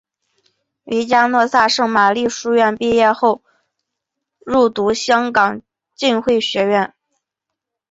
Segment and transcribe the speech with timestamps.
[0.85, 3.43] 于嘉诺撒圣玛利书院毕业后
[4.39, 5.61] 入读香港
[5.95, 6.95] 浸会学院。